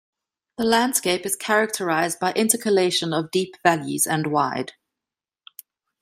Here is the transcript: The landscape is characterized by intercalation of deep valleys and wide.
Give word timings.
The 0.57 0.63
landscape 0.63 1.27
is 1.27 1.35
characterized 1.35 2.19
by 2.19 2.33
intercalation 2.33 3.13
of 3.13 3.29
deep 3.29 3.53
valleys 3.63 4.07
and 4.07 4.25
wide. 4.31 4.73